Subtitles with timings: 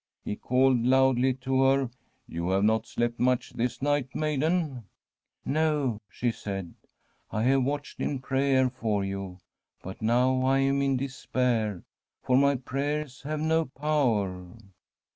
[0.25, 4.85] He called loudly to her:* You have not slept much this night, maiden?''
[5.45, 6.73] No,' she said;'
[7.31, 9.41] I have watched in prayer for you;
[9.83, 11.83] but now I am in despair,
[12.23, 14.47] for my prayers have no power.'